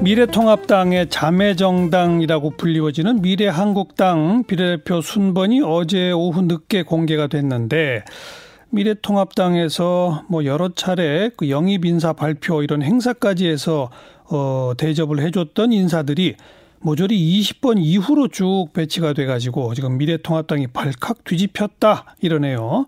[0.00, 8.04] 미래통합당의 자매정당이라고 불리워지는 미래한국당 비례대표 순번이 어제 오후 늦게 공개가 됐는데
[8.70, 13.90] 미래통합당에서 뭐 여러 차례 그 영입 인사 발표 이런 행사까지 해서
[14.30, 16.36] 어 대접을 해줬던 인사들이
[16.80, 22.86] 모조리 20번 이후로 쭉 배치가 돼가지고 지금 미래통합당이 발칵 뒤집혔다 이러네요.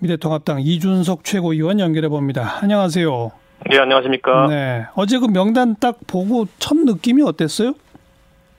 [0.00, 2.58] 미래통합당 이준석 최고위원 연결해 봅니다.
[2.60, 3.41] 안녕하세요.
[3.70, 4.46] 네, 안녕하십니까.
[4.48, 4.86] 네.
[4.94, 7.74] 어제 그 명단 딱 보고 첫 느낌이 어땠어요?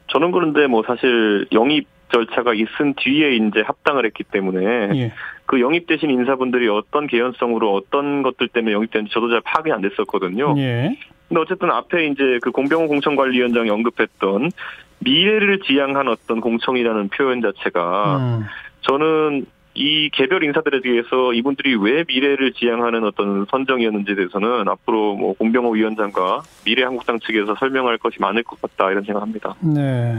[0.08, 5.14] 저는 그런데 뭐 사실 영입 절차가 있은 뒤에 이제 합당을 했기 때문에 예.
[5.45, 10.54] 그 영입되신 인사분들이 어떤 개연성으로 어떤 것들 때문에 영입되는지 저도 잘 파악이 안 됐었거든요.
[10.58, 10.95] 예.
[11.28, 14.52] 근데 어쨌든 앞에 이제 그 공병호 공천관리위원장이 언급했던
[15.00, 18.45] 미래를 지향한 어떤 공청이라는 표현 자체가 음.
[18.81, 19.45] 저는
[19.76, 26.44] 이 개별 인사들에 대해서 이분들이 왜 미래를 지향하는 어떤 선정이었는지에 대해서는 앞으로 뭐 공병호 위원장과
[26.64, 29.55] 미래 한국당 측에서 설명할 것이 많을 것 같다 이런 생각합니다.
[29.62, 30.16] 네.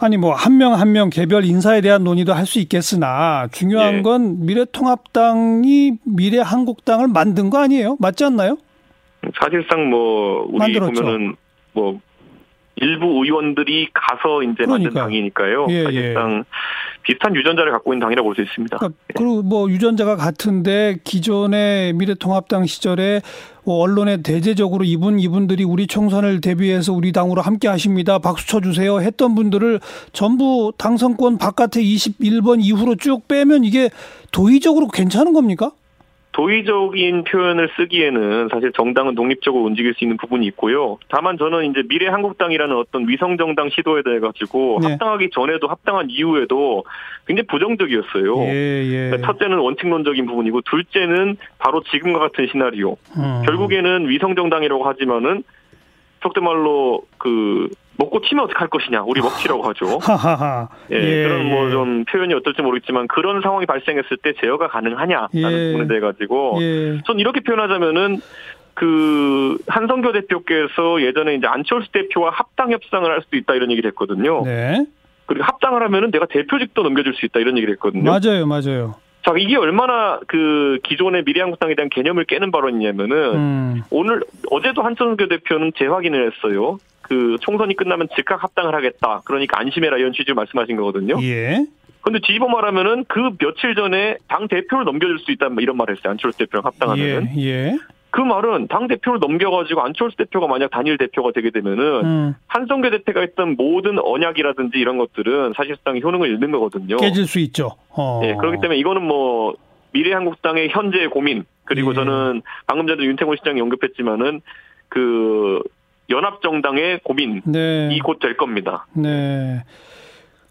[0.00, 4.02] 아니 뭐 한 명 한 명 개별 인사에 대한 논의도 할 수 있겠으나 중요한 예.
[4.02, 7.96] 건 미래통합당이 미래한국당을 만든 거 아니에요?
[7.98, 8.56] 맞지 않나요?
[9.40, 11.02] 사실상 뭐 우리 만들었죠.
[11.02, 11.34] 보면은
[11.72, 12.00] 뭐
[12.80, 15.04] 일부 의원들이 가서 이제 만든 그러니까요.
[15.04, 15.66] 당이니까요.
[15.70, 16.44] 예, 사실상
[17.02, 18.76] 비슷한 유전자를 갖고 있는 당이라고 볼 수 있습니다.
[18.76, 23.22] 그러니까 그리고 뭐 유전자가 같은데 기존의 미래통합당 시절에
[23.64, 28.18] 뭐 언론에 대대적으로 이분 이분들이 우리 총선을 대비해서 우리 당으로 함께 하십니다.
[28.18, 29.00] 박수 쳐 주세요.
[29.00, 29.80] 했던 분들을
[30.12, 33.90] 전부 당선권 바깥에 21번 이후로 쭉 빼면 이게
[34.32, 35.72] 도의적으로 괜찮은 겁니까?
[36.38, 40.98] 도의적인 표현을 쓰기에는 사실 정당은 독립적으로 움직일 수 있는 부분이 있고요.
[41.08, 44.90] 다만 저는 이제 미래 한국당이라는 어떤 위성 정당 시도에 대해 가지고 네.
[44.90, 46.84] 합당하기 전에도 합당한 이후에도
[47.26, 48.38] 굉장히 부정적이었어요.
[48.44, 49.10] 예, 예.
[49.10, 52.96] 그러니까 첫째는 원칙론적인 부분이고 둘째는 바로 지금과 같은 시나리오.
[53.16, 53.42] 음.
[53.44, 55.42] 결국에는 위성 정당이라고 하지만은
[56.22, 59.98] 속된 말로 그 먹고 튀면 어떡할 것이냐 우리 먹튀라고 하죠.
[60.02, 60.68] 하하하.
[60.90, 61.50] 예, 그런 예.
[61.50, 65.72] 뭐좀 표현이 어떨지 모르겠지만 그런 상황이 발생했을 때 제어가 가능하냐라는 예.
[65.72, 67.00] 부분에 대해 가지고 예.
[67.04, 68.20] 전 이렇게 표현하자면은
[68.74, 74.44] 그 한성교 대표께서 예전에 이제 안철수 대표와 합당 협상을 할 수도 있다 이런 얘기를 했거든요.
[74.44, 74.86] 네.
[75.26, 78.04] 그리고 합당을 하면은 내가 대표직도 넘겨줄 수 있다 이런 얘기를 했거든요.
[78.04, 78.94] 맞아요, 맞아요.
[79.22, 83.82] 자 이게 얼마나 그 기존의 미래한국당에 대한 개념을 깨는 발언이냐면은 음.
[83.90, 84.22] 오늘
[84.52, 86.78] 어제도 한성교 대표는 재확인을 했어요.
[87.08, 89.22] 그 총선이 끝나면 즉각 합당을 하겠다.
[89.24, 91.16] 그러니까 안심해라 이런 취지로 말씀하신 거거든요.
[91.22, 91.64] 예.
[92.02, 96.12] 근데 뒤집어 말하면은 그 며칠 전에 당 대표를 넘겨줄 수 있다 뭐 이런 말을 했어요.
[96.12, 97.44] 안철수 대표랑 합당하면은 예.
[97.44, 97.78] 예.
[98.10, 102.34] 그 말은 당 대표를 넘겨가지고 안철수 대표가 만약 단일 대표가 되게 되면은 음.
[102.46, 106.96] 한성교 대표가 했던 모든 언약이라든지 이런 것들은 사실상 효능을 잃는 거거든요.
[106.96, 107.72] 깨질 수 있죠.
[107.90, 108.22] 어.
[108.24, 109.54] 예, 그렇기 때문에 이거는 뭐
[109.92, 111.94] 미래한국당의 현재의 고민 그리고 예.
[111.94, 114.40] 저는 방금 전에 윤태곤 시장 이 언급했지만은
[114.88, 115.62] 그
[116.10, 117.88] 연합정당의 고민 네.
[117.92, 118.86] 이곧될 겁니다.
[118.94, 119.62] 네.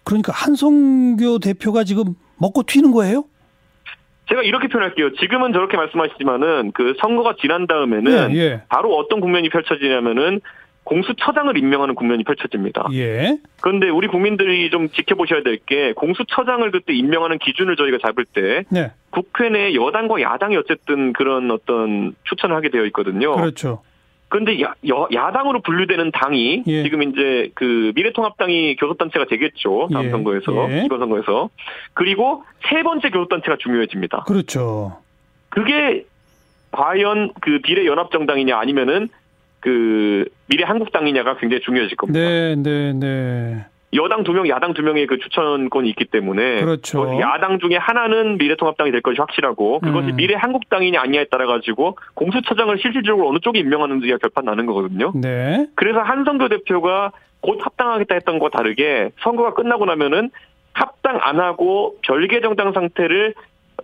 [0.03, 3.25] 그러니까 한성교 대표가 지금 먹고 튀는 거예요?
[4.29, 5.13] 제가 이렇게 표현할게요.
[5.15, 8.61] 지금은 저렇게 말씀하시지만은 그 선거가 지난 다음에는 예, 예.
[8.67, 10.41] 바로 어떤 국면이 펼쳐지냐면은
[10.83, 12.87] 공수처장을 임명하는 국면이 펼쳐집니다.
[12.93, 13.37] 예.
[13.61, 18.91] 그런데 우리 국민들이 좀 지켜보셔야 될 게 공수처장을 그때 임명하는 기준을 저희가 잡을 때 네.
[19.09, 23.35] 국회 내 여당과 야당이 어쨌든 그런 어떤 추천을 하게 되어 있거든요.
[23.35, 23.81] 그렇죠.
[24.29, 26.83] 그런데 야, 여- 야당으로 분류되는 당이 예.
[26.83, 29.87] 지금 이제 그 미래통합당이 교섭단체가 되겠죠.
[29.91, 30.09] 다음 예.
[30.09, 30.83] 선거에서 예.
[30.85, 31.49] 이번 선거에서
[31.93, 34.23] 그리고 세 번째 교섭단체가 중요해집니다.
[34.27, 34.97] 그렇죠.
[35.49, 36.05] 그게
[36.71, 39.07] 과연 그 비례 연합정당이냐 아니면은
[39.61, 42.19] 그 미래 한국당이냐가 굉장히 중요해질 겁니다.
[42.19, 43.65] 네, 네, 네.
[43.93, 47.05] 여당 두 명, 야당 두 명의 그 추천권이 있기 때문에 그렇죠.
[47.05, 50.15] 그 야당 중에 하나는 미래통합당이 될 것이 확실하고 그것이 음.
[50.17, 55.13] 미래 한국당이냐 아니냐에 따라 가지고 공수처장을 실질적으로 어느 쪽이 임명하는지가 결판 나는 거거든요.
[55.15, 55.67] 네.
[55.75, 60.31] 그래서 한성교 대표가 곧 합당하겠다 했던 것과 다르게 선거가 끝나고 나면은
[60.73, 63.33] 합당 안 하고 별개 정당 상태를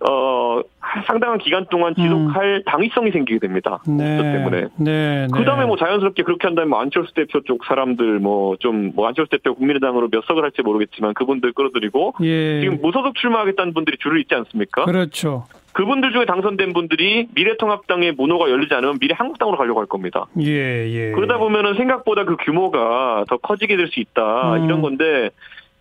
[0.00, 0.60] 어
[1.06, 3.80] 상당한 기간 동안 지속할 당위성이 생기게 됩니다.
[3.88, 3.96] 음.
[3.96, 4.16] 네.
[4.18, 4.66] 때문에.
[4.76, 5.26] 네.
[5.32, 10.08] 그 다음에 뭐 자연스럽게 그렇게 한다면 뭐 안철수 대표 쪽 사람들 뭐좀뭐 안철수 대표 국민의당으로
[10.10, 12.60] 몇 석을 할지 모르겠지만 그분들 끌어들이고 예.
[12.60, 14.84] 지금 무소속 출마하겠다는 분들이 줄을 잇지 않습니까?
[14.84, 15.46] 그렇죠.
[15.72, 20.26] 그분들 중에 당선된 분들이 미래통합당의 문호가 열리지 않으면 미래 한국당으로 가려고 할 겁니다.
[20.40, 21.10] 예, 예.
[21.12, 24.64] 그러다 보면은 생각보다 그 규모가 더 커지게 될 수 있다 음.
[24.64, 25.30] 이런 건데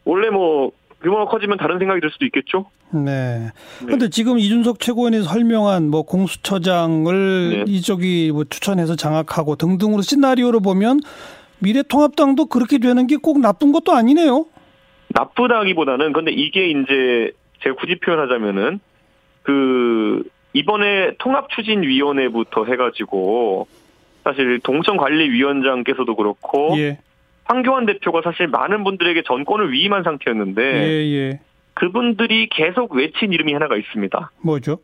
[0.06, 0.71] 원래 뭐
[1.03, 2.65] 규모가 커지면 다른 생각이 들 수도 있겠죠.
[2.91, 3.50] 네.
[3.85, 7.63] 근데 지금 이준석 최고위원이 설명한 뭐 공수처장을 네.
[7.67, 11.01] 이쪽이 뭐 추천해서 장악하고 등등으로 시나리오로 보면
[11.59, 14.45] 미래통합당도 그렇게 되는 게 꼭 나쁜 것도 아니네요.
[15.09, 18.79] 나쁘다기보다는 근데 이게 이제 제가 굳이 표현하자면은
[19.44, 20.23] 그
[20.53, 23.67] 이번에 통합추진위원회부터 해가지고
[24.23, 26.99] 사실 동천관리위원장께서도 그렇고 예.
[27.45, 31.40] 황교안 대표가 사실 많은 분들에게 전권을 위임한 상태였는데 예, 예.
[31.74, 34.31] 그분들이 계속 외친 이름이 하나가 있습니다.
[34.42, 34.78] 뭐죠?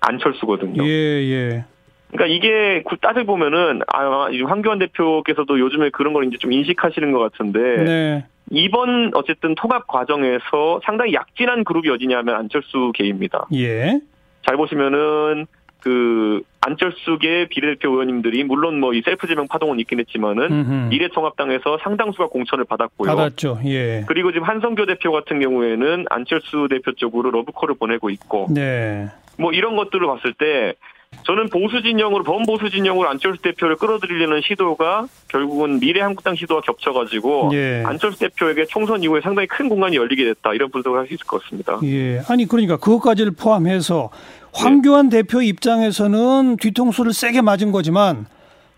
[0.00, 0.82] 안철수거든요.
[0.84, 1.64] 예, 예.
[2.10, 7.84] 그러니까 이게 따져 보면은 아 황교안 대표께서도 요즘에 그런 걸 이제 좀 인식하시는 것 같은데
[7.84, 8.26] 네.
[8.50, 13.46] 이번 어쨌든 통합 과정에서 상당히 약진한 그룹이 어디냐면 안철수계입니다.
[13.54, 14.00] 예.
[14.44, 15.46] 잘 보시면은
[15.80, 20.88] 그 안철수계 비례대표 의원님들이 물론 뭐 이 셀프 제명 파동은 있긴 했지만은 음흠.
[20.90, 23.08] 미래통합당에서 상당수가 공천을 받았고요.
[23.14, 23.60] 받았죠.
[23.64, 24.04] 예.
[24.06, 29.06] 그리고 지금 한선교 대표 같은 경우에는 안철수 대표 쪽으로 러브콜을 보내고 있고 네.
[29.38, 30.74] 뭐 이런 것들을 봤을 때
[31.24, 37.82] 저는 보수 진영으로 범보수 진영으로 안철수 대표를 끌어들이려는 시도가 결국은 미래한국당 시도와 겹쳐가지고 예.
[37.84, 41.42] 안철수 대표에게 총선 이후에 상당히 큰 공간이 열리게 됐다 이런 분석을 할 수 있을 것
[41.42, 41.78] 같습니다.
[41.84, 42.20] 예.
[42.28, 44.10] 아니 그러니까 그것까지를 포함해서
[44.52, 48.26] 황교안 대표 입장에서는 뒤통수를 세게 맞은 거지만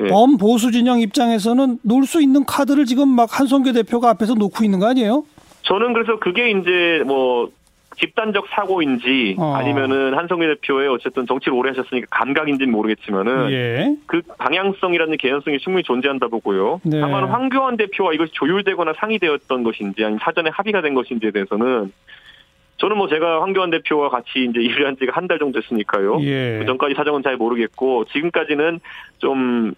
[0.03, 0.09] 예.
[0.09, 5.25] 범보수 진영 입장에서는 놀수 있는 카드를 지금 막 한성교 대표가 앞에서 놓고 있는 거 아니에요?
[5.63, 7.49] 저는 그래서 그게 이제 뭐
[7.97, 9.55] 집단적 사고인지 어.
[9.55, 13.97] 아니면은 한성규 대표의 어쨌든 정치를 오래 하셨으니까 감각인지는 모르겠지만은 예.
[14.07, 16.81] 그 방향성이라는 개연성이 충분히 존재한다 보고요.
[16.85, 17.01] 네.
[17.01, 21.93] 다만 황교안 대표와 이것이 조율되거나 상의되었던 것인지 아니면 사전에 합의가 된 것인지에 대해서는
[22.79, 26.19] 저는 뭐 제가 황교안 대표와 같이 이제 일을 한 지가 한 달 정도 됐으니까요.
[26.23, 26.59] 예.
[26.61, 28.81] 그 전까지 사정은 잘 모르겠고 지금까지는
[29.19, 29.73] 좀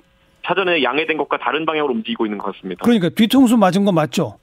[0.46, 2.82] 사전에 양해된 것과 다른 방향으로 움직이고 있는 것 같습니다.
[2.84, 4.38] 그러니까 뒤통수 맞은 거 맞죠?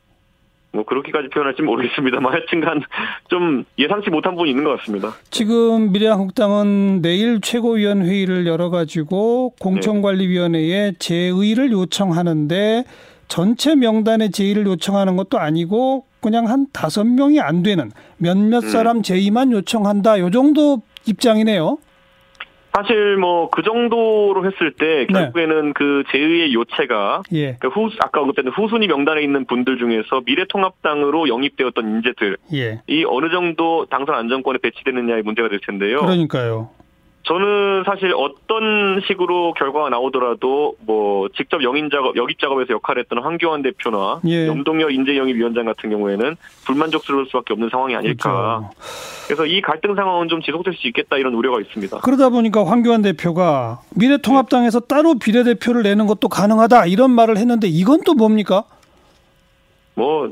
[0.73, 2.81] 뭐 그렇게까지 표현할지 모르겠습니다만 하여튼간
[3.29, 5.13] 좀 예상치 못한 부분이 있는 것 같습니다.
[5.29, 12.85] 지금 미래한국당은 내일 최고위원 회의를 열어가지고 공천관리위원회에 재의를 요청하는데
[13.27, 19.51] 전체 명단에 제의를 요청하는 것도 아니고 그냥 한 다섯 명이 안 되는 몇몇 사람 제의만
[19.51, 20.19] 요청한다.
[20.19, 21.77] 요 정도 입장이네요.
[22.73, 28.53] 사실 뭐 그 정도로 했을 때 결국에는 그 제의의 요체가 예, 그 후, 아까 언급했던
[28.53, 32.81] 후순위 명단에 있는 분들 중에서 미래통합당으로 영입되었던 인재들이 예.
[33.07, 35.99] 어느 정도 당선 안정권에 배치되느냐의 문제가 될 텐데요.
[35.99, 36.69] 그러니까요.
[37.23, 43.61] 저는 사실 어떤 식으로 결과가 나오더라도 뭐 직접 영인 작업, 역입 작업에서 역할을 했던 황교안
[43.61, 44.47] 대표나 예.
[44.47, 46.35] 염동열 인재영입위원장 같은 경우에는
[46.65, 48.69] 불만족스러울 수밖에 없는 상황이 아닐까.
[48.69, 48.81] 그렇죠.
[49.27, 51.99] 그래서 이 갈등 상황은 좀 지속될 수 있겠다 이런 우려가 있습니다.
[51.99, 58.15] 그러다 보니까 황교안 대표가 미래통합당에서 따로 비례대표를 내는 것도 가능하다 이런 말을 했는데 이건 또
[58.15, 58.63] 뭡니까?
[59.93, 60.31] 뭐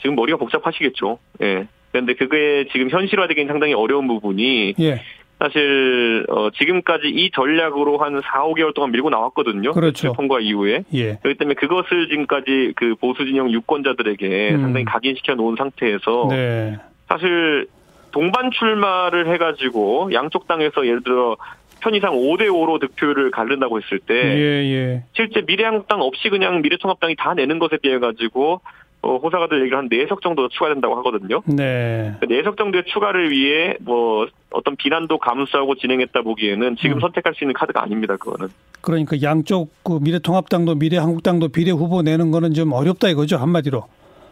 [0.00, 1.18] 지금 머리가 복잡하시겠죠.
[1.42, 1.66] 예.
[1.92, 5.02] 그런데 그게 지금 현실화되기는 상당히 어려운 부분이 예,
[5.40, 9.72] 사실 어 지금까지 이 전략으로 한 4, 5개월 동안 밀고 나왔거든요.
[9.72, 10.12] 그렇죠.
[10.12, 10.84] 통과 이후에.
[10.92, 11.16] 예.
[11.22, 14.60] 그렇기 때문에 그것을 지금까지 그 보수 진영 유권자들에게 음.
[14.60, 16.76] 상당히 각인시켜 놓은 상태에서 네.
[17.08, 17.68] 사실
[18.12, 21.36] 동반 출마를 해가지고 양쪽 당에서 예를 들어
[21.80, 25.04] 편의상 5대 5로 득표율을 가른다고 했을 때 예, 예.
[25.14, 28.60] 실제 미래한국당 없이 그냥 미래통합당이 다 내는 것에 비해 가지고
[29.02, 31.42] 어, 호사가들 얘기를 한 4석 정도 추가된다고 하거든요.
[31.46, 32.14] 네.
[32.20, 37.00] 4석 정도의 추가를 위해 뭐 어떤 비난도 감수하고 진행했다 보기에는 지금 음.
[37.00, 38.16] 선택할 수 있는 카드가 아닙니다.
[38.16, 38.48] 그거는.
[38.82, 43.84] 그러니까 양쪽 그 미래통합당도 미래한국당도 비례 후보 내는 거는 좀 어렵다 이거죠 한마디로.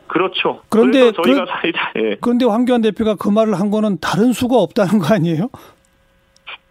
[0.06, 0.62] 그렇죠.
[0.70, 2.16] 그런데 저희가 사실 예.
[2.20, 5.48] 그런데 황교안 대표가 그 말을 한 거는 다른 수가 없다는 거 아니에요?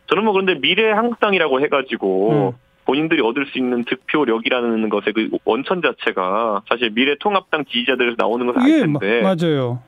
[0.08, 2.52] 저는 뭐 그런데 미래한국당이라고 해가지고 음.
[2.88, 8.70] 본인들이 얻을 수 있는 득표력이라는 것의 그 원천 자체가 사실 미래통합당 지지자들에서 나오는 것은 알
[8.70, 9.80] 예, 마- 텐데 맞아요.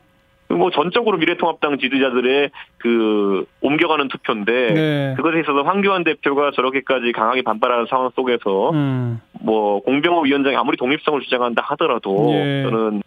[0.51, 5.13] 뭐 전적으로 미래통합당 지지자들의 그 옮겨가는 투표인데 네.
[5.15, 9.21] 그것에 있어서 황교안 대표가 저렇게까지 강하게 반발하는 상황 속에서 음.
[9.41, 12.63] 뭐 공병호 위원장이 아무리 독립성을 주장한다 하더라도 예.
[12.63, 13.03] 저는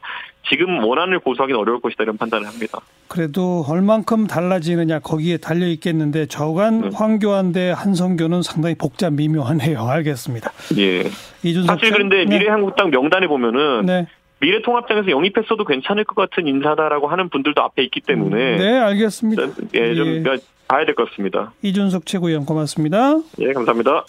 [0.52, 2.78] 지금 원안을 고수하기는 어려울 것이다 이런 판단을 합니다.
[3.08, 6.90] 그래도 얼만큼 달라지느냐 거기에 달려 있겠는데 저간 네.
[6.92, 9.80] 황교안 대 한성교는 상당히 복잡 미묘하네요.
[9.88, 10.52] 알겠습니다.
[10.76, 11.04] 예.
[11.42, 11.92] 이준석 사실 씨.
[11.92, 12.38] 그런데 네.
[12.38, 14.06] 미래한국당 명단에 보면은 네.
[14.40, 19.42] 미래통합당에서 영입했어도 괜찮을 것 같은 인사다라고 하는 분들도 앞에 있기 때문에 네, 알겠습니다.
[19.74, 20.22] 예, 좀 예.
[20.68, 21.52] 봐야 될 것 같습니다.
[21.62, 23.18] 이준석 최고위원 고맙습니다.
[23.38, 24.04] 예, 감사합니다.